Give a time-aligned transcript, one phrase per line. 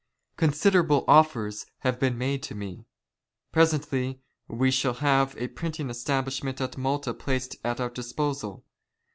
[0.35, 2.87] Considerable" offers have been made to me.
[3.51, 8.65] Presently we shall have a print" ing establishment at Malta placed at our disposal.